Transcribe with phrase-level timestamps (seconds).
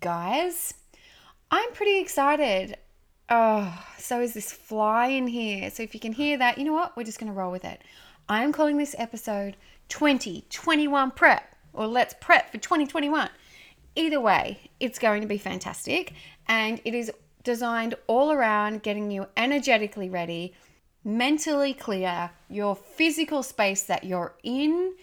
[0.00, 0.74] guys.
[1.50, 2.76] I'm pretty excited.
[3.28, 5.70] Oh, so is this fly in here.
[5.70, 6.96] So if you can hear that, you know what?
[6.96, 7.82] We're just going to roll with it.
[8.28, 9.56] I am calling this episode
[9.88, 13.28] 2021 Prep, or Let's Prep for 2021.
[13.96, 16.12] Either way, it's going to be fantastic.
[16.46, 17.10] And it is
[17.42, 20.54] designed all around getting you energetically ready,
[21.04, 24.94] mentally clear, your physical space that you're in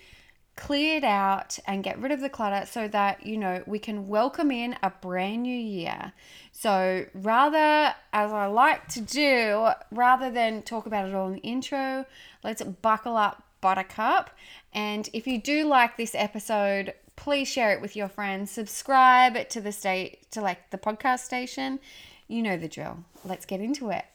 [0.55, 4.51] cleared out and get rid of the clutter so that you know we can welcome
[4.51, 6.13] in a brand new year.
[6.51, 11.39] So rather as i like to do rather than talk about it all in the
[11.39, 12.05] intro
[12.43, 14.29] let's buckle up buttercup.
[14.73, 18.51] And if you do like this episode please share it with your friends.
[18.51, 21.79] Subscribe to the state to like the podcast station.
[22.27, 23.03] You know the drill.
[23.23, 24.05] Let's get into it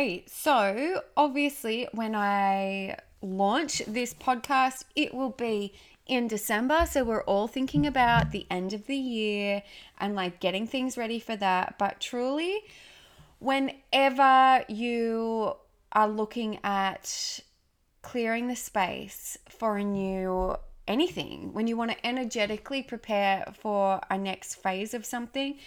[0.00, 5.74] Okay, so obviously, when I launch this podcast, it will be
[6.06, 6.86] in December.
[6.90, 9.62] So we're all thinking about the end of the year
[9.98, 11.74] and like getting things ready for that.
[11.78, 12.60] But truly,
[13.40, 15.56] whenever you
[15.92, 17.40] are looking at
[18.00, 20.56] clearing the space for a new
[20.88, 25.58] anything, when you want to energetically prepare for a next phase of something,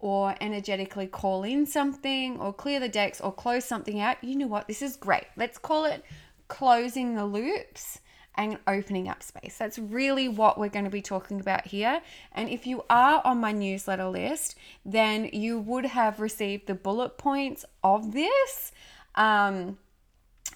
[0.00, 4.46] or energetically call in something or clear the decks or close something out, you know
[4.46, 4.68] what?
[4.68, 5.26] This is great.
[5.36, 6.04] Let's call it
[6.46, 8.00] closing the loops
[8.36, 9.56] and opening up space.
[9.58, 12.00] That's really what we're going to be talking about here.
[12.32, 14.54] And if you are on my newsletter list,
[14.84, 18.72] then you would have received the bullet points of this.
[19.16, 19.78] Um,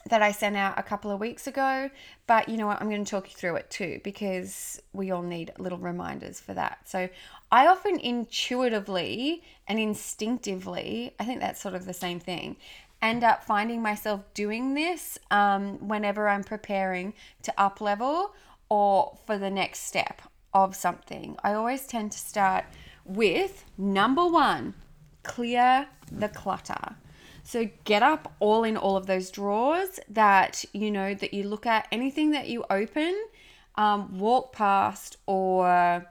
[0.06, 1.90] that I sent out a couple of weeks ago.
[2.26, 2.80] But you know what?
[2.80, 6.54] I'm going to talk you through it too because we all need little reminders for
[6.54, 6.88] that.
[6.88, 7.08] So
[7.52, 12.56] I often intuitively and instinctively, I think that's sort of the same thing,
[13.02, 17.12] end up finding myself doing this um, whenever I'm preparing
[17.42, 18.34] to up level
[18.70, 20.22] or for the next step
[20.54, 21.36] of something.
[21.44, 22.64] I always tend to start
[23.04, 24.72] with number one,
[25.22, 26.96] clear the clutter.
[27.44, 31.66] So get up all in all of those drawers that you know that you look
[31.66, 33.14] at anything that you open,
[33.74, 36.06] um, walk past, or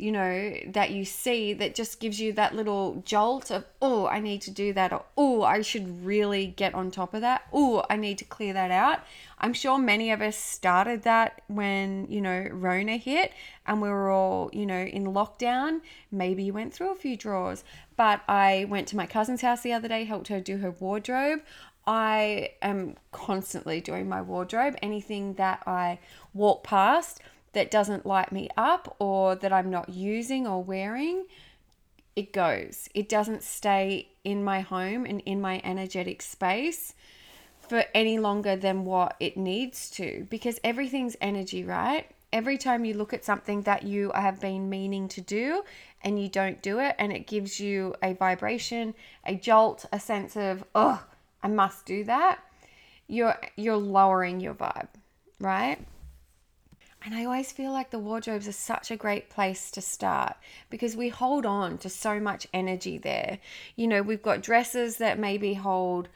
[0.00, 4.18] you know that you see that just gives you that little jolt of oh I
[4.18, 7.84] need to do that or oh I should really get on top of that oh
[7.90, 9.00] I need to clear that out.
[9.38, 13.32] I'm sure many of us started that when you know Rona hit
[13.66, 15.80] and we were all you know in lockdown.
[16.10, 17.62] Maybe you went through a few drawers,
[17.96, 21.40] but I went to my cousin's house the other day, helped her do her wardrobe.
[21.86, 24.76] I am constantly doing my wardrobe.
[24.82, 25.98] Anything that I
[26.34, 27.20] walk past
[27.52, 31.26] that doesn't light me up or that I'm not using or wearing,
[32.16, 32.88] it goes.
[32.94, 36.94] It doesn't stay in my home and in my energetic space
[37.60, 42.10] for any longer than what it needs to because everything's energy, right?
[42.32, 45.64] Every time you look at something that you have been meaning to do
[46.02, 48.94] and you don't do it, and it gives you a vibration,
[49.26, 51.04] a jolt, a sense of, oh,
[51.42, 52.40] I must do that,
[53.06, 54.88] you're you're lowering your vibe,
[55.40, 55.78] right?
[57.02, 60.36] And I always feel like the wardrobes are such a great place to start
[60.68, 63.38] because we hold on to so much energy there.
[63.74, 66.08] You know, we've got dresses that maybe hold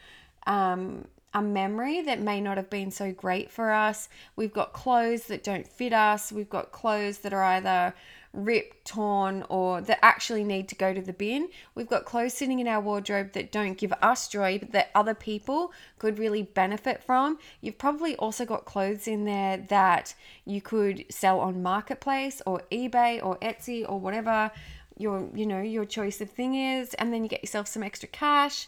[0.45, 4.09] um, a memory that may not have been so great for us.
[4.35, 6.31] We've got clothes that don't fit us.
[6.31, 7.95] We've got clothes that are either
[8.35, 11.49] ripped, torn, or that actually need to go to the bin.
[11.73, 15.13] We've got clothes sitting in our wardrobe that don't give us joy, but that other
[15.13, 17.39] people could really benefit from.
[17.61, 20.13] You've probably also got clothes in there that
[20.45, 24.51] you could sell on Marketplace or eBay or Etsy or whatever
[24.97, 28.07] your you know your choice of thing is and then you get yourself some extra
[28.07, 28.67] cash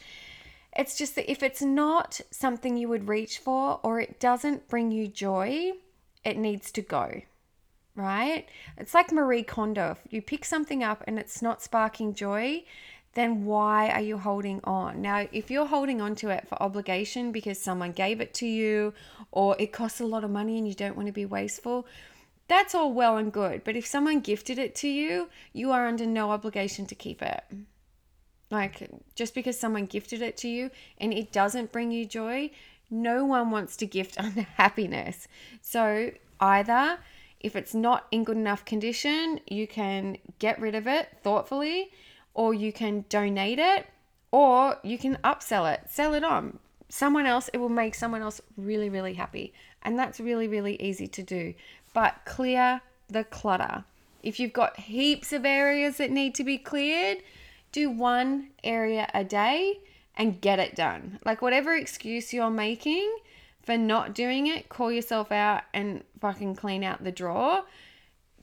[0.75, 4.91] it's just that if it's not something you would reach for or it doesn't bring
[4.91, 5.71] you joy
[6.23, 7.21] it needs to go
[7.97, 8.47] right?
[8.77, 9.97] It's like Marie Kondo.
[10.05, 12.63] If you pick something up and it's not sparking joy,
[13.15, 15.01] then why are you holding on?
[15.01, 18.93] Now, if you're holding on to it for obligation because someone gave it to you
[19.31, 21.87] or it costs a lot of money and you don't want to be wasteful,
[22.47, 23.63] that's all well and good.
[23.63, 27.43] But if someone gifted it to you, you are under no obligation to keep it.
[28.51, 30.69] Like, just because someone gifted it to you
[30.99, 32.51] and it doesn't bring you joy,
[32.89, 35.27] no one wants to gift unhappiness.
[35.61, 36.99] So, either
[37.39, 41.91] if it's not in good enough condition, you can get rid of it thoughtfully,
[42.33, 43.87] or you can donate it,
[44.31, 46.59] or you can upsell it, sell it on.
[46.89, 49.53] Someone else, it will make someone else really, really happy.
[49.83, 51.53] And that's really, really easy to do.
[51.93, 53.83] But clear the clutter.
[54.23, 57.19] If you've got heaps of areas that need to be cleared,
[57.71, 59.79] do one area a day
[60.15, 61.19] and get it done.
[61.23, 63.15] Like, whatever excuse you're making
[63.67, 67.65] for not doing it, call yourself out and fucking clean out the drawer.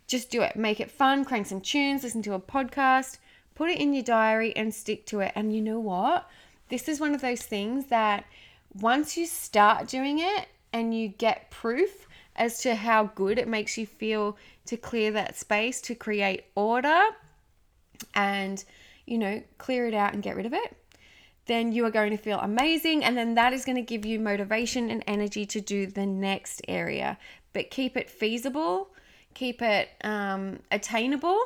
[0.06, 0.54] Just do it.
[0.54, 3.16] Make it fun, crank some tunes, listen to a podcast,
[3.54, 5.32] put it in your diary and stick to it.
[5.34, 6.28] And you know what?
[6.68, 8.26] This is one of those things that
[8.74, 12.06] once you start doing it and you get proof
[12.36, 14.36] as to how good it makes you feel
[14.66, 17.02] to clear that space, to create order
[18.14, 18.62] and,
[19.06, 20.76] you know, clear it out and get rid of it,
[21.46, 23.04] then you are going to feel amazing.
[23.04, 26.62] And then that is going to give you motivation and energy to do the next
[26.68, 27.18] area.
[27.52, 28.88] But keep it feasible,
[29.34, 31.38] keep it um, attainable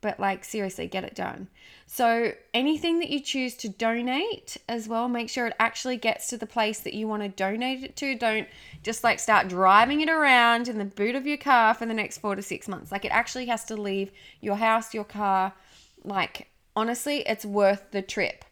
[0.00, 1.48] but like seriously get it done
[1.86, 6.36] so anything that you choose to donate as well make sure it actually gets to
[6.36, 8.46] the place that you want to donate it to don't
[8.82, 12.18] just like start driving it around in the boot of your car for the next
[12.18, 15.52] four to six months like it actually has to leave your house your car
[16.04, 18.44] like honestly it's worth the trip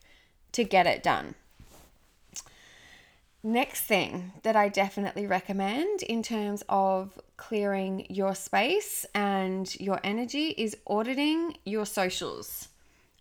[0.56, 1.34] to get it done
[3.46, 10.48] Next thing that I definitely recommend in terms of clearing your space and your energy
[10.58, 12.70] is auditing your socials.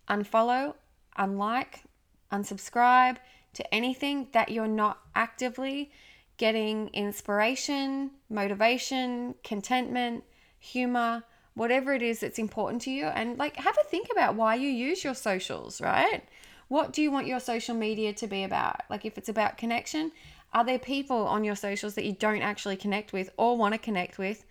[0.08, 0.74] Unfollow,
[1.16, 1.84] unlike,
[2.32, 3.18] unsubscribe
[3.54, 5.92] to anything that you're not actively
[6.38, 10.24] getting inspiration, motivation, contentment,
[10.58, 11.22] humor,
[11.54, 13.04] whatever it is that's important to you.
[13.04, 16.24] And like, have a think about why you use your socials, right?
[16.68, 18.82] What do you want your social media to be about?
[18.90, 20.10] Like, if it's about connection,
[20.52, 23.78] are there people on your socials that you don't actually connect with or want to
[23.78, 24.44] connect with?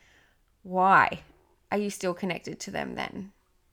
[0.63, 1.21] Why
[1.71, 3.31] are you still connected to them then?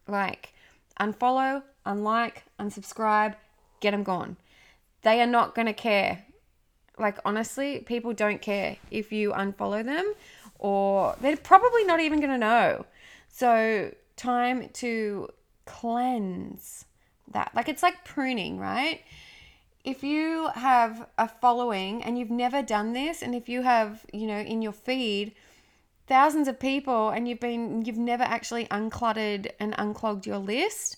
[0.09, 0.55] Like,
[0.99, 3.37] unfollow, unlike, unsubscribe,
[3.81, 4.37] get them gone.
[5.03, 6.25] They are not going to care.
[6.99, 10.15] Like, honestly, people don't care if you unfollow them,
[10.59, 12.87] or they're probably not even going to know.
[13.29, 15.29] So, time to
[15.65, 16.87] cleanse
[17.32, 17.52] that.
[17.55, 19.00] Like it's like pruning, right?
[19.84, 24.26] If you have a following and you've never done this, and if you have, you
[24.26, 25.34] know, in your feed
[26.06, 30.96] thousands of people and you've been you've never actually uncluttered and unclogged your list,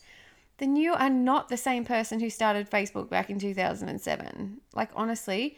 [0.59, 4.61] then you are not the same person who started Facebook back in 2007.
[4.75, 5.57] Like honestly,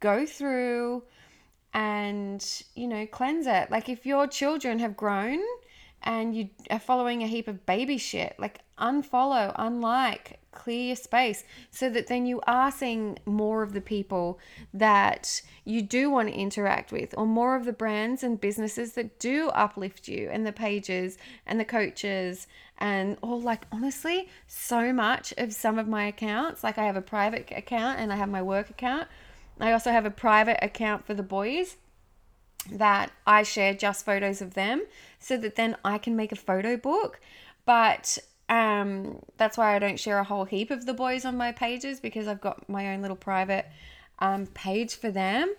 [0.00, 1.02] go through
[1.74, 3.70] and you know cleanse it.
[3.70, 5.40] Like if your children have grown
[6.02, 11.44] and you are following a heap of baby shit, like unfollow, unlike, clear your space
[11.70, 14.38] so that then you are seeing more of the people
[14.74, 19.20] that you do want to interact with or more of the brands and businesses that
[19.20, 21.16] do uplift you and the pages
[21.46, 22.46] and the coaches
[22.78, 27.02] and or like honestly so much of some of my accounts like I have a
[27.02, 29.06] private account and I have my work account
[29.60, 31.76] I also have a private account for the boys
[32.70, 34.84] that I share just photos of them
[35.18, 37.20] so that then I can make a photo book.
[37.64, 38.18] But
[38.48, 42.00] um, that's why I don't share a whole heap of the boys on my pages
[42.00, 43.66] because I've got my own little private
[44.18, 45.54] um, page for them.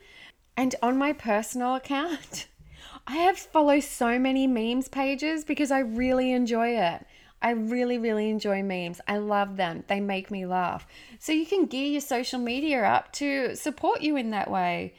[0.57, 2.47] And on my personal account,
[3.07, 7.05] I have follow so many memes pages because I really enjoy it.
[7.41, 8.99] I really, really enjoy memes.
[9.07, 9.83] I love them.
[9.87, 10.85] They make me laugh.
[11.19, 14.93] So you can gear your social media up to support you in that way.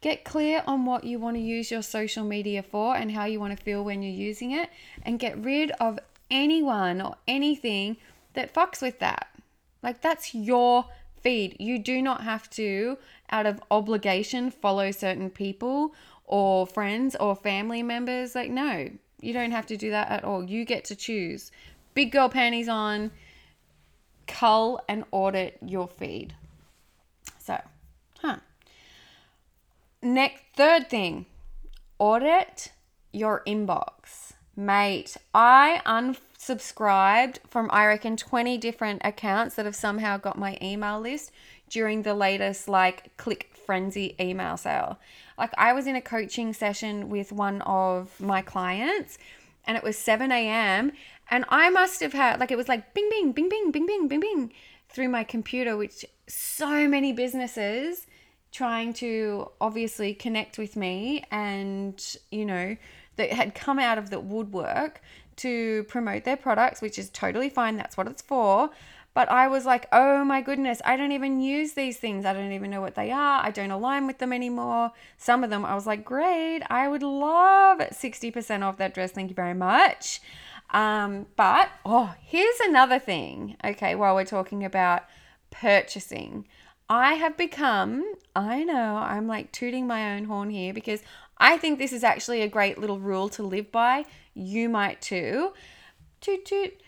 [0.00, 3.38] Get clear on what you want to use your social media for and how you
[3.38, 4.68] want to feel when you're using it,
[5.02, 5.98] and get rid of
[6.34, 7.96] anyone or anything
[8.34, 9.28] that fucks with that.
[9.82, 10.86] Like, that's your
[11.22, 11.56] feed.
[11.58, 12.98] You do not have to,
[13.30, 15.94] out of obligation, follow certain people
[16.26, 18.34] or friends or family members.
[18.34, 20.42] Like, no, you don't have to do that at all.
[20.44, 21.52] You get to choose.
[21.94, 23.12] Big girl panties on,
[24.26, 26.34] cull and audit your feed.
[27.38, 27.60] So,
[28.20, 28.38] huh.
[30.02, 31.26] Next, third thing,
[31.98, 32.72] audit
[33.12, 34.23] your inbox.
[34.56, 41.00] Mate, I unsubscribed from, I reckon, 20 different accounts that have somehow got my email
[41.00, 41.32] list
[41.68, 44.98] during the latest, like, click frenzy email sale.
[45.36, 49.18] Like, I was in a coaching session with one of my clients
[49.66, 50.92] and it was 7 a.m.
[51.30, 54.08] And I must have had, like, it was like bing, bing, bing, bing, bing, bing,
[54.08, 54.52] bing, bing
[54.88, 58.06] through my computer, which so many businesses
[58.52, 62.76] trying to obviously connect with me and, you know,
[63.16, 65.00] that had come out of the woodwork
[65.36, 67.76] to promote their products, which is totally fine.
[67.76, 68.70] That's what it's for.
[69.14, 72.24] But I was like, oh my goodness, I don't even use these things.
[72.24, 73.44] I don't even know what they are.
[73.44, 74.90] I don't align with them anymore.
[75.16, 79.12] Some of them, I was like, great, I would love 60% off that dress.
[79.12, 80.20] Thank you very much.
[80.70, 83.56] Um, but, oh, here's another thing.
[83.64, 85.04] Okay, while we're talking about
[85.52, 86.46] purchasing,
[86.88, 91.02] I have become, I know, I'm like tooting my own horn here because
[91.38, 94.04] I think this is actually a great little rule to live by.
[94.34, 95.52] You might too.
[96.20, 96.80] Toot toot.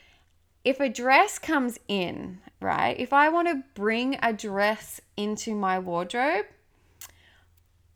[0.64, 2.98] If a dress comes in, right?
[2.98, 6.46] If I want to bring a dress into my wardrobe,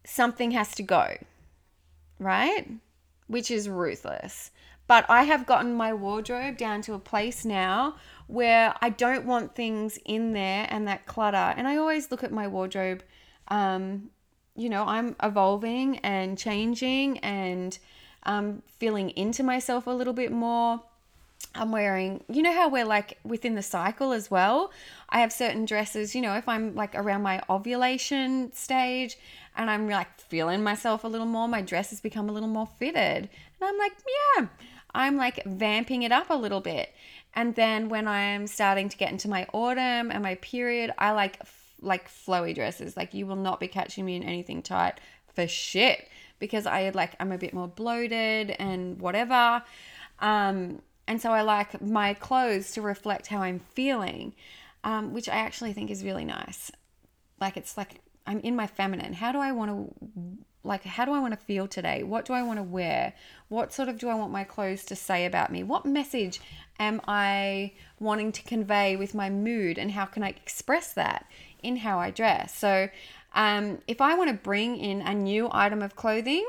[0.04, 1.16] something has to go,
[2.18, 2.68] right?
[3.26, 4.50] Which is ruthless.
[4.86, 7.94] But I have gotten my wardrobe down to a place now
[8.26, 11.54] where I don't want things in there and that clutter.
[11.56, 13.04] And I always look at my wardrobe.
[13.48, 14.10] Um,
[14.56, 17.78] you know, I'm evolving and changing and
[18.24, 20.80] um, feeling into myself a little bit more.
[21.54, 24.70] I'm wearing, you know, how we're like within the cycle as well.
[25.08, 29.18] I have certain dresses, you know, if I'm like around my ovulation stage
[29.56, 32.68] and I'm like feeling myself a little more, my dress has become a little more
[32.78, 33.28] fitted.
[33.60, 33.92] And I'm like,
[34.36, 34.46] yeah,
[34.94, 36.90] I'm like vamping it up a little bit.
[37.34, 41.44] And then when I'm starting to get into my autumn and my period, I like
[41.80, 42.96] like flowy dresses.
[42.96, 45.00] Like you will not be catching me in anything tight
[45.34, 46.08] for shit
[46.38, 49.62] because I like I'm a bit more bloated and whatever.
[50.20, 54.32] Um and so I like my clothes to reflect how I'm feeling,
[54.84, 56.70] um, which I actually think is really nice.
[57.40, 59.14] Like it's like I'm in my feminine.
[59.14, 62.02] How do I want to like how do I want to feel today?
[62.02, 63.14] What do I want to wear?
[63.48, 65.62] What sort of do I want my clothes to say about me?
[65.62, 66.40] What message
[66.78, 71.26] am I wanting to convey with my mood and how can I express that
[71.62, 72.56] in how I dress?
[72.56, 72.88] So,
[73.34, 76.46] um, if I want to bring in a new item of clothing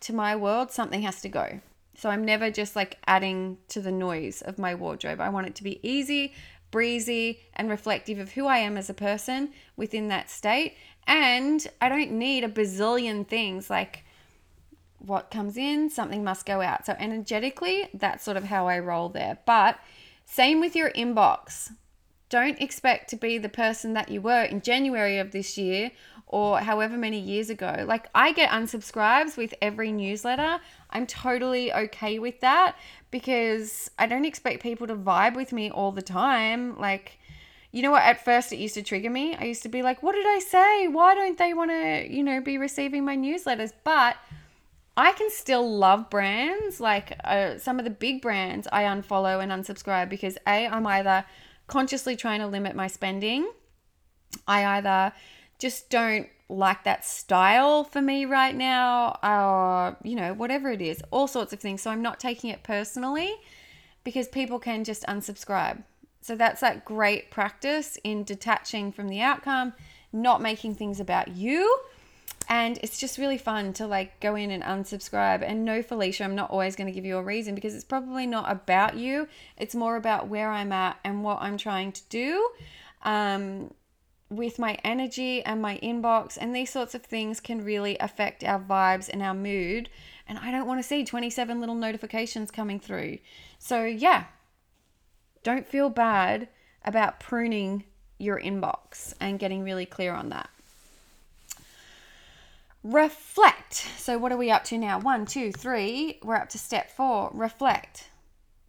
[0.00, 1.60] to my world, something has to go.
[1.96, 5.20] So I'm never just like adding to the noise of my wardrobe.
[5.20, 6.32] I want it to be easy,
[6.70, 10.76] breezy, and reflective of who I am as a person within that state.
[11.06, 14.04] And I don't need a bazillion things like
[14.98, 16.86] what comes in, something must go out.
[16.86, 19.38] So energetically, that's sort of how I roll there.
[19.44, 19.78] But
[20.24, 21.72] same with your inbox.
[22.32, 25.90] Don't expect to be the person that you were in January of this year
[26.26, 27.84] or however many years ago.
[27.86, 30.58] Like I get unsubscribes with every newsletter.
[30.88, 32.76] I'm totally okay with that
[33.10, 36.78] because I don't expect people to vibe with me all the time.
[36.78, 37.18] Like
[37.70, 38.02] you know what?
[38.02, 39.34] At first, it used to trigger me.
[39.34, 40.88] I used to be like, what did I say?
[40.88, 43.72] Why don't they want to, you know, be receiving my newsletters?
[43.84, 44.16] But
[44.96, 46.80] I can still love brands.
[46.80, 51.26] Like uh, some of the big brands, I unfollow and unsubscribe because A, I'm either
[51.66, 53.50] consciously trying to limit my spending,
[54.46, 55.12] I either
[55.58, 61.02] just don't like that style for me right now, or, you know, whatever it is,
[61.10, 61.82] all sorts of things.
[61.82, 63.32] So I'm not taking it personally
[64.04, 65.82] because people can just unsubscribe.
[66.20, 69.72] So that's that great practice in detaching from the outcome,
[70.12, 71.80] not making things about you.
[72.48, 75.42] And it's just really fun to like go in and unsubscribe.
[75.42, 78.26] And no, Felicia, I'm not always going to give you a reason because it's probably
[78.26, 79.28] not about you.
[79.56, 82.50] It's more about where I'm at and what I'm trying to do
[83.02, 83.72] um,
[84.28, 86.38] with my energy and my inbox.
[86.40, 89.88] And these sorts of things can really affect our vibes and our mood.
[90.26, 93.18] And I don't want to see 27 little notifications coming through.
[93.58, 94.24] So, yeah,
[95.42, 96.48] don't feel bad
[96.84, 97.84] about pruning
[98.18, 100.48] your inbox and getting really clear on that.
[102.82, 103.74] Reflect.
[103.96, 104.98] So, what are we up to now?
[104.98, 106.18] One, two, three.
[106.22, 107.30] We're up to step four.
[107.32, 108.10] Reflect.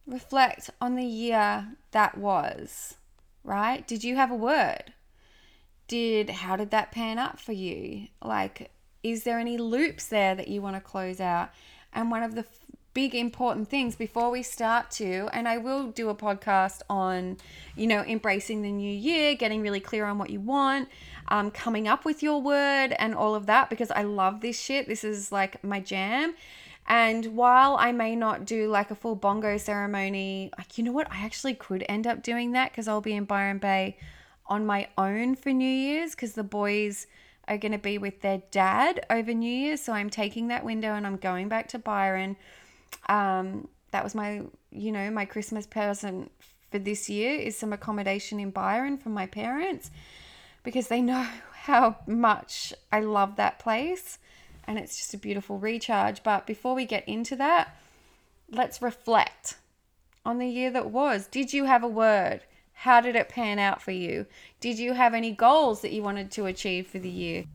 [0.05, 2.96] Reflect on the year that was,
[3.43, 3.88] right?
[3.88, 4.93] Did you have a word?
[5.88, 8.08] Did how did that pan up for you?
[8.22, 11.50] Like, is there any loops there that you want to close out?
[11.91, 12.46] And one of the
[12.93, 13.95] big important things.
[13.95, 17.38] Before we start to and I will do a podcast on
[17.75, 20.89] you know embracing the new year getting really clear on what you want
[21.27, 24.88] um, coming up with your word and all of that because I love this shit.
[24.88, 26.35] This is like my jam.
[26.85, 31.12] And while I may not do like a full bongo ceremony like you know what?
[31.12, 33.97] I actually could end up doing that because I'll be in Byron Bay
[34.47, 37.07] on my own for New Year's because the boys
[37.47, 39.81] are going to be with their dad over New Year's.
[39.81, 42.38] So I'm taking that window and I'm going back to Byron
[43.09, 46.31] um, that was my, you know, my Christmas present
[46.71, 49.91] for this year is some accommodation in Byron from my parents
[50.63, 54.17] because they know how much I love that place
[54.65, 56.23] and it's just a beautiful recharge.
[56.23, 57.75] But before we get into that,
[58.51, 59.57] let's reflect
[60.25, 61.27] on the year that was.
[61.27, 62.41] Did you have a word?
[62.73, 64.25] How did it pan out for you?
[64.59, 67.45] Did you have any goals that you wanted to achieve for the year?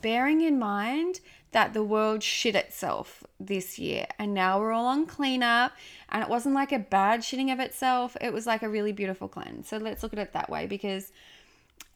[0.00, 1.20] Bearing in mind
[1.52, 5.72] that the world shit itself this year and now we're all on cleanup
[6.10, 9.28] and it wasn't like a bad shitting of itself it was like a really beautiful
[9.28, 9.68] cleanse.
[9.68, 11.10] So let's look at it that way because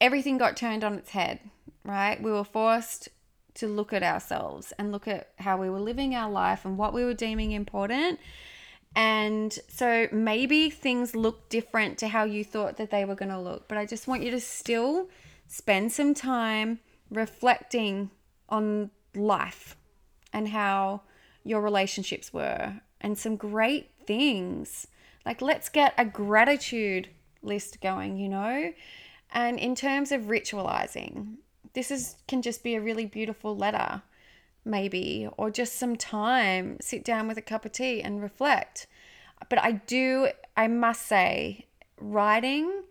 [0.01, 1.39] everything got turned on its head
[1.85, 2.21] right?
[2.21, 3.09] We were forced
[3.55, 6.93] to look at ourselves and look at how we were living our life and what
[6.93, 8.19] we were deeming important.
[8.95, 13.39] And so maybe things look different to how you thought that they were going to
[13.39, 15.09] look but i just want you to still
[15.47, 16.79] spend some time
[17.13, 18.09] reflecting
[18.49, 19.77] on life
[20.31, 21.01] and how
[21.43, 24.87] your relationships were and some great things.
[25.25, 27.09] Like, let's get a gratitude
[27.41, 28.73] list going, you know?
[29.31, 31.35] And in terms of ritualizing,
[31.73, 34.03] this is can just be a really beautiful letter,
[34.63, 38.87] maybe, or just some time, sit down with a cup of tea and reflect.
[39.49, 41.65] But I do, I must say,
[41.99, 42.83] writing,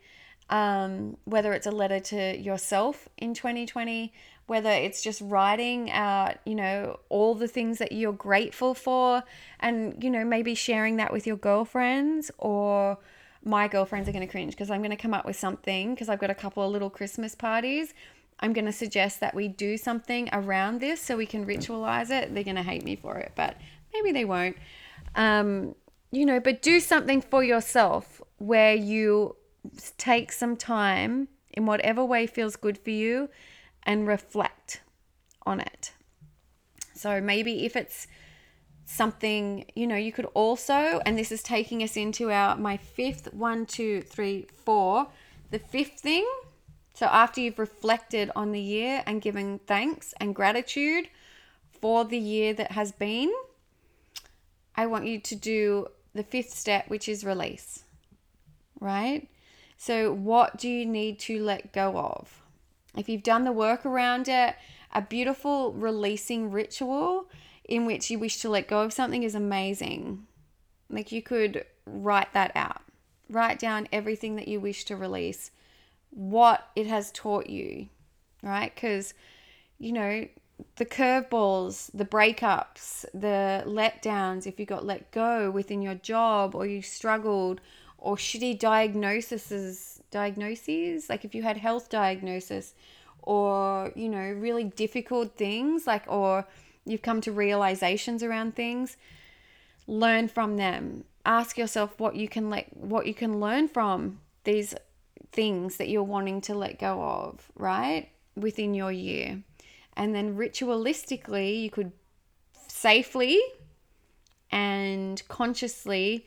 [0.50, 4.12] um, whether it's a letter to yourself in 2020,
[4.46, 9.22] whether it's just writing out, you know, all the things that you're grateful for,
[9.60, 12.98] and, you know, maybe sharing that with your girlfriends or
[13.44, 16.08] my girlfriends are going to cringe because I'm going to come up with something because
[16.08, 17.94] I've got a couple of little Christmas parties.
[18.40, 22.34] I'm going to suggest that we do something around this so we can ritualize it.
[22.34, 23.56] They're going to hate me for it, but
[23.92, 24.56] maybe they won't.
[25.14, 25.74] Um,
[26.10, 29.36] you know, but do something for yourself where you
[29.98, 33.28] take some time in whatever way feels good for you
[33.84, 34.80] and reflect
[35.44, 35.92] on it.
[36.94, 38.06] So maybe if it's
[38.84, 43.32] something, you know, you could also, and this is taking us into our my fifth
[43.32, 45.08] one, two, three, four.
[45.50, 46.26] The fifth thing.
[46.94, 51.08] So after you've reflected on the year and given thanks and gratitude
[51.80, 53.32] for the year that has been,
[54.76, 57.84] I want you to do the fifth step, which is release.
[58.80, 59.28] Right?
[59.84, 62.40] So, what do you need to let go of?
[62.96, 64.54] If you've done the work around it,
[64.92, 67.28] a beautiful releasing ritual
[67.64, 70.28] in which you wish to let go of something is amazing.
[70.88, 72.82] Like you could write that out.
[73.28, 75.50] Write down everything that you wish to release,
[76.10, 77.88] what it has taught you,
[78.40, 78.72] right?
[78.72, 79.14] Because,
[79.80, 80.28] you know,
[80.76, 86.66] the curveballs, the breakups, the letdowns, if you got let go within your job or
[86.66, 87.60] you struggled,
[88.02, 92.74] or shitty diagnoses, diagnoses, like if you had health diagnosis,
[93.22, 96.44] or, you know, really difficult things, like, or
[96.84, 98.96] you've come to realizations around things,
[99.86, 101.04] learn from them.
[101.24, 104.74] Ask yourself what you can let what you can learn from these
[105.30, 108.08] things that you're wanting to let go of, right?
[108.34, 109.42] Within your year.
[109.96, 111.92] And then ritualistically, you could
[112.66, 113.40] safely
[114.50, 116.26] and consciously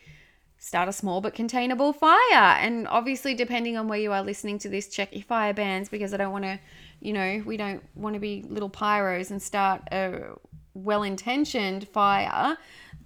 [0.65, 2.57] start a small but containable fire.
[2.59, 6.11] And obviously, depending on where you are listening to this, check your fire bands because
[6.11, 6.59] I don't want to
[7.01, 10.33] you know, we don't want to be little pyros and start a
[10.73, 12.57] well intentioned fire.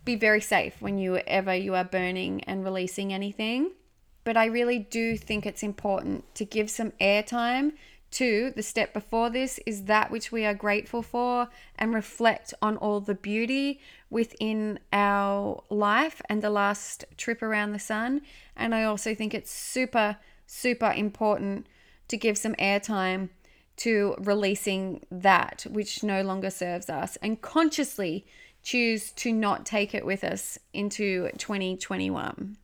[0.05, 3.71] Be very safe when you ever you are burning and releasing anything.
[4.23, 7.73] But I really do think it's important to give some airtime
[8.11, 12.77] to the step before this is that which we are grateful for and reflect on
[12.77, 18.21] all the beauty within our life and the last trip around the sun.
[18.55, 20.17] And I also think it's super,
[20.47, 21.67] super important
[22.07, 23.29] to give some airtime
[23.77, 28.25] to releasing that which no longer serves us and consciously
[28.61, 32.57] choose to not take it with us into 2021.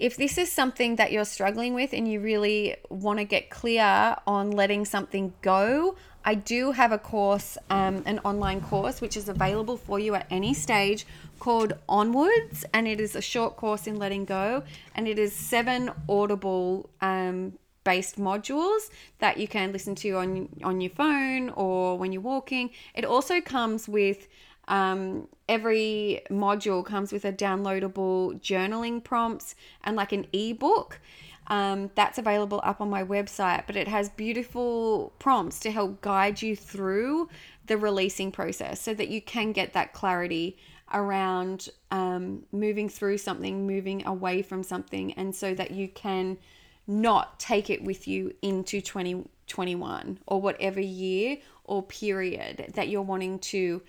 [0.00, 4.16] If this is something that you're struggling with and you really want to get clear
[4.26, 9.28] on letting something go, I do have a course, um, an online course, which is
[9.28, 11.06] available for you at any stage
[11.38, 12.64] called Onwards.
[12.72, 14.62] And it is a short course in letting go.
[14.94, 20.80] And it is seven audible um, based modules that you can listen to on on
[20.80, 22.70] your phone or when you're walking.
[22.94, 24.28] It also comes with
[24.70, 31.00] um, every module comes with a downloadable journaling prompts and like an ebook.
[31.48, 36.40] Um, that's available up on my website, but it has beautiful prompts to help guide
[36.40, 37.28] you through
[37.66, 40.56] the releasing process so that you can get that clarity
[40.92, 46.38] around um, moving through something, moving away from something, and so that you can
[46.86, 53.40] not take it with you into 2021 or whatever year or period that you're wanting
[53.40, 53.82] to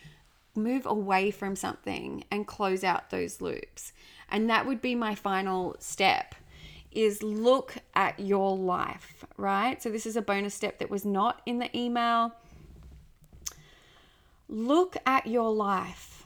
[0.56, 3.94] move away from something and close out those loops.
[4.30, 6.36] And that would be my final step
[6.92, 9.82] is look at your life, right?
[9.82, 12.34] So this is a bonus step that was not in the email.
[14.50, 16.22] Look at your life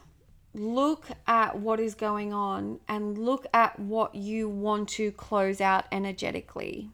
[0.56, 5.84] look at what is going on and look at what you want to close out
[5.92, 6.90] energetically.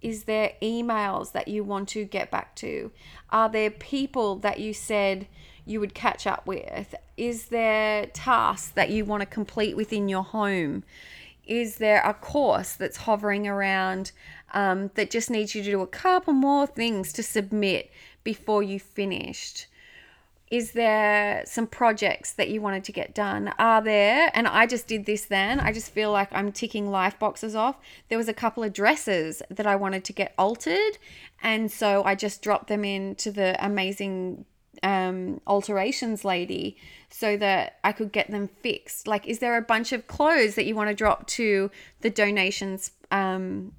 [0.00, 2.90] Is there emails that you want to get back to?
[3.30, 5.28] Are there people that you said
[5.64, 6.94] you would catch up with?
[7.16, 10.84] Is there tasks that you want to complete within your home?
[11.46, 14.12] Is there a course that's hovering around
[14.52, 17.90] um, that just needs you to do a couple more things to submit
[18.22, 19.66] before you finished?
[20.54, 23.52] is there some projects that you wanted to get done?
[23.58, 27.18] Are there, and I just did this then, I just feel like I'm ticking life
[27.18, 27.76] boxes off.
[28.08, 30.98] There was a couple of dresses that I wanted to get altered,
[31.42, 34.44] and so I just dropped them into the amazing
[34.82, 36.76] um, alterations lady
[37.10, 39.06] so that I could get them fixed?
[39.06, 42.90] Like, is there a bunch of clothes that you want to drop to the donations
[43.10, 43.72] um,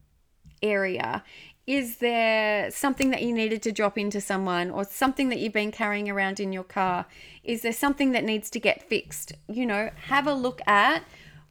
[0.62, 1.24] area?
[1.68, 5.72] Is there something that you needed to drop into someone or something that you've been
[5.72, 7.08] carrying around in your car?
[7.44, 9.34] Is there something that needs to get fixed?
[9.48, 11.04] You know, have a look at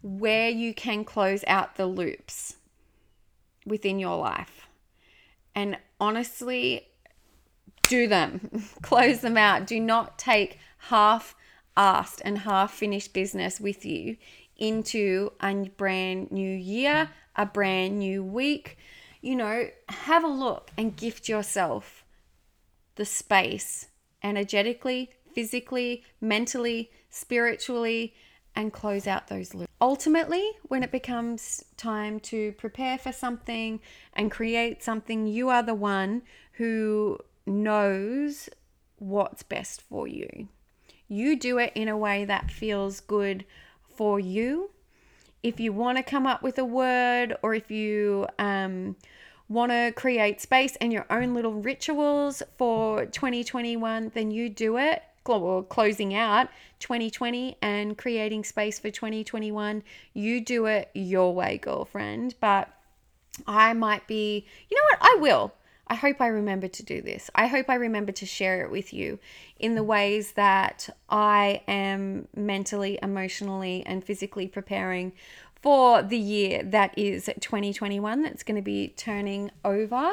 [0.02, 2.57] where you can close out the loops
[3.66, 4.68] within your life.
[5.54, 6.88] And honestly,
[7.88, 9.66] do them, close them out.
[9.66, 11.35] Do not take half
[11.77, 14.16] asked and half finished business with you
[14.57, 18.79] into a brand new year, a brand new week.
[19.20, 22.05] You know, have a look and gift yourself
[22.97, 23.88] the space
[24.23, 28.14] energetically, physically, mentally, spiritually,
[28.55, 29.70] and close out those loops.
[29.81, 33.81] Ultimately, when it becomes time to prepare for something
[34.12, 38.48] and create something, you are the one who knows
[38.98, 40.48] what's best for you.
[41.09, 43.44] You do it in a way that feels good
[43.94, 44.70] for you.
[45.42, 48.96] If you want to come up with a word or if you um,
[49.48, 55.02] want to create space and your own little rituals for 2021, then you do it.
[55.26, 62.35] Or closing out 2020 and creating space for 2021, you do it your way, girlfriend.
[62.40, 62.68] But
[63.46, 64.98] I might be, you know what?
[65.00, 65.54] I will.
[65.87, 67.31] I hope I remember to do this.
[67.35, 69.18] I hope I remember to share it with you
[69.59, 75.12] in the ways that I am mentally, emotionally, and physically preparing
[75.61, 80.12] for the year that is 2021 that's going to be turning over.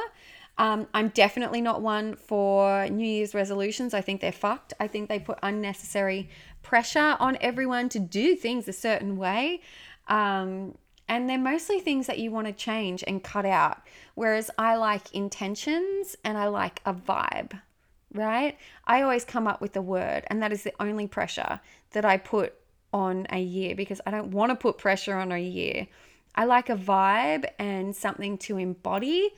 [0.57, 3.93] Um, I'm definitely not one for New Year's resolutions.
[3.93, 4.73] I think they're fucked.
[4.79, 6.29] I think they put unnecessary
[6.61, 9.61] pressure on everyone to do things a certain way.
[10.07, 10.75] Um,
[11.07, 13.81] and they're mostly things that you want to change and cut out.
[14.15, 17.59] Whereas I like intentions and I like a vibe,
[18.13, 18.57] right?
[18.85, 21.59] I always come up with a word, and that is the only pressure
[21.91, 22.53] that I put
[22.93, 25.87] on a year because I don't want to put pressure on a year.
[26.35, 29.33] I like a vibe and something to embody.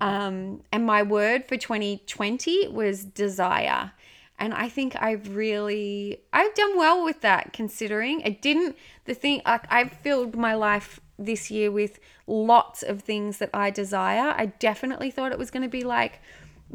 [0.00, 3.92] Um, and my word for 2020 was desire
[4.40, 8.22] and i think i've really i've done well with that considering.
[8.22, 13.38] It didn't the thing like i've filled my life this year with lots of things
[13.38, 14.34] that i desire.
[14.36, 16.20] I definitely thought it was going to be like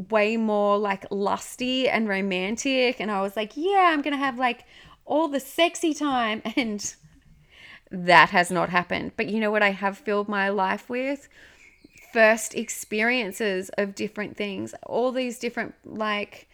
[0.10, 3.01] way more like lusty and romantic.
[3.01, 4.63] And i was like yeah i'm going to have like
[5.06, 6.41] all the sexy time.
[6.56, 6.95] And
[7.91, 9.12] that has not happened.
[9.17, 11.28] But you know what i have filled my life with?
[12.13, 14.73] First experiences of different things.
[14.84, 16.47] All these different like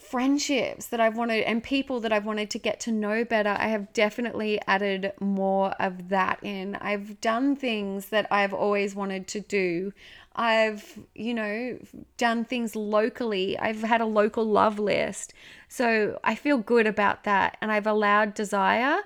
[0.00, 3.68] friendships that I've wanted and people that I've wanted to get to know better, I
[3.68, 6.76] have definitely added more of that in.
[6.76, 9.92] I've done things that I've always wanted to do.
[10.34, 11.78] I've, you know,
[12.16, 13.58] done things locally.
[13.58, 15.34] I've had a local love list.
[15.68, 17.56] So I feel good about that.
[17.60, 19.02] And I've allowed desire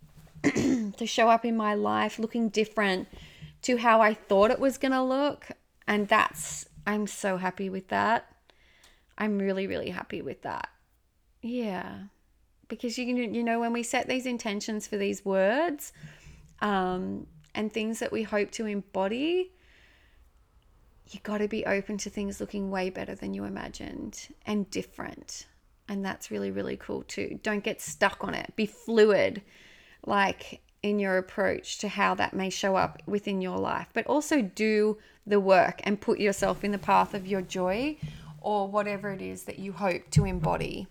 [0.42, 3.08] to show up in my life looking different
[3.62, 5.48] to how I thought it was going to look.
[5.88, 8.35] And that's, I'm so happy with that.
[9.18, 10.68] I'm really, really happy with that.
[11.42, 12.04] Yeah.
[12.68, 15.92] Because you you know when we set these intentions for these words
[16.60, 19.52] um, and things that we hope to embody,
[21.10, 25.46] you got to be open to things looking way better than you imagined and different.
[25.88, 27.38] And that's really, really cool too.
[27.44, 28.54] Don't get stuck on it.
[28.56, 29.42] Be fluid,
[30.04, 34.42] like in your approach to how that may show up within your life, but also
[34.42, 37.96] do the work and put yourself in the path of your joy
[38.46, 40.86] or whatever it is that you hope to embody.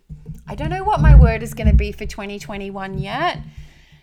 [0.45, 3.39] I don't know what my word is going to be for 2021 yet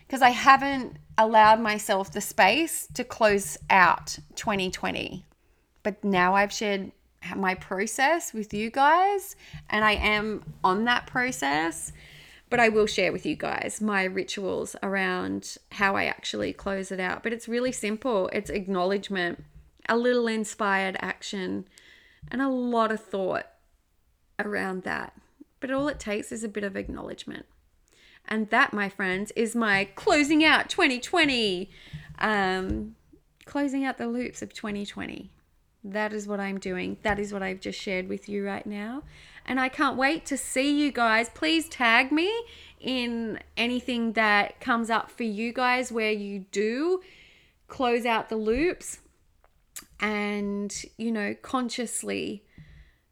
[0.07, 5.23] because I haven't allowed myself the space to close out 2020.
[5.83, 6.93] But now I've shared
[7.35, 9.35] my process with you guys
[9.69, 11.93] and I am on that process.
[12.49, 16.99] But I will share with you guys my rituals around how I actually close it
[16.99, 17.21] out.
[17.21, 19.43] But it's really simple it's acknowledgement,
[19.87, 21.67] a little inspired action,
[22.31, 23.47] and a lot of thought
[24.39, 25.13] around that.
[25.59, 27.45] But all it takes is a bit of acknowledgement.
[28.27, 31.69] And that, my friends, is my closing out 2020.
[32.19, 32.95] Um,
[33.45, 35.29] closing out the loops of 2020.
[35.83, 36.97] That is what I'm doing.
[37.03, 39.03] That is what I've just shared with you right now.
[39.45, 41.29] And I can't wait to see you guys.
[41.29, 42.31] Please tag me
[42.79, 47.01] in anything that comes up for you guys where you do
[47.67, 48.99] close out the loops
[49.99, 52.43] and, you know, consciously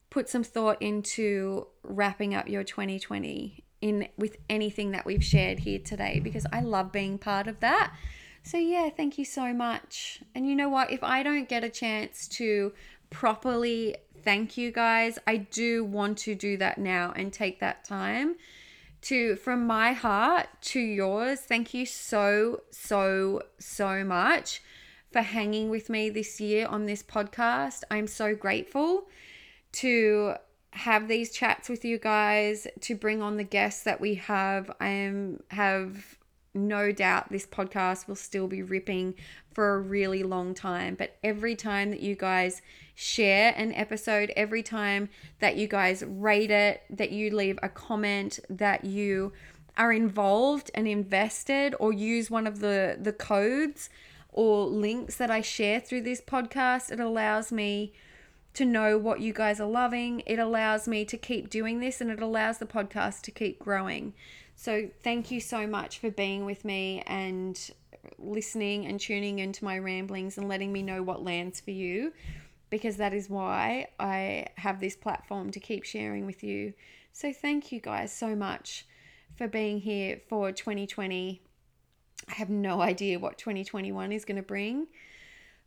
[0.10, 5.80] put some thought into wrapping up your 2020 in with anything that we've shared here
[5.80, 7.95] today because I love being part of that.
[8.43, 10.21] So yeah, thank you so much.
[10.36, 12.74] And you know what, if I don't get a chance to
[13.10, 15.19] properly thank you guys.
[15.28, 18.36] I do want to do that now and take that time
[19.04, 21.39] to from my heart to yours.
[21.39, 24.62] Thank you so so so much
[25.12, 27.84] for hanging with me this year on this podcast.
[27.91, 29.08] I'm so grateful
[29.74, 30.36] to
[30.71, 34.71] have these chats with you guys, to bring on the guests that we have.
[34.80, 36.17] I am have
[36.54, 39.15] no doubt this podcast will still be ripping
[39.54, 40.95] for a really long time.
[40.95, 42.62] But every time that you guys
[42.95, 48.39] share an episode, every time that you guys rate it, that you leave a comment,
[48.50, 49.32] that you
[49.78, 53.89] are involved and invested or use one of the the codes
[54.32, 57.94] or links that I share through this podcast, it allows me
[58.54, 60.22] to know what you guys are loving.
[60.26, 64.13] It allows me to keep doing this and it allows the podcast to keep growing.
[64.56, 67.60] So, thank you so much for being with me and
[68.20, 72.13] listening and tuning into my ramblings and letting me know what lands for you
[72.70, 76.74] because that is why I have this platform to keep sharing with you.
[77.12, 78.86] So, thank you guys so much
[79.36, 81.41] for being here for 2020.
[82.30, 84.88] I have no idea what 2021 is going to bring.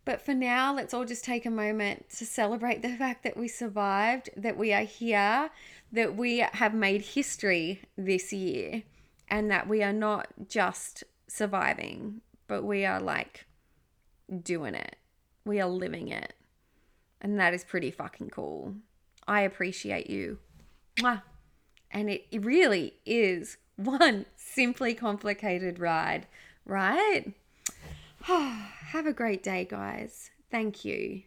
[0.04, 3.48] But for now, let's all just take a moment to celebrate the fact that we
[3.48, 5.50] survived, that we are here,
[5.92, 8.82] that we have made history this year,
[9.28, 13.46] and that we are not just surviving, but we are like
[14.42, 14.96] doing it.
[15.46, 16.34] We are living it.
[17.20, 18.74] And that is pretty fucking cool.
[19.26, 20.38] I appreciate you.
[20.96, 21.22] Mwah.
[21.90, 26.26] And it really is one simply complicated ride,
[26.64, 27.32] right?
[28.22, 30.30] Have a great day, guys.
[30.50, 31.22] Thank you.